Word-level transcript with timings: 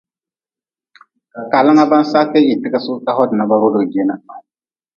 Kalanga 1.51 1.83
ba-n 1.91 2.05
saa 2.11 2.29
kee 2.31 2.43
hii 2.45 2.59
ti 2.61 2.67
ka 2.73 2.79
sugi 2.83 3.01
kan 3.05 3.15
ka 3.15 3.17
hodi 3.17 3.35
na 3.35 3.49
ba 3.49 3.55
rodigi 3.61 3.91
jeena. 3.93 4.15